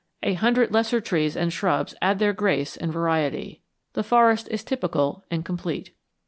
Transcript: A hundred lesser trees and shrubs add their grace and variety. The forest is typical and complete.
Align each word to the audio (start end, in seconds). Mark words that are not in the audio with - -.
A 0.23 0.33
hundred 0.33 0.71
lesser 0.73 0.99
trees 0.99 1.37
and 1.37 1.53
shrubs 1.53 1.93
add 2.01 2.17
their 2.17 2.33
grace 2.33 2.75
and 2.75 2.91
variety. 2.91 3.61
The 3.93 4.01
forest 4.01 4.47
is 4.49 4.63
typical 4.63 5.23
and 5.29 5.45
complete. 5.45 5.93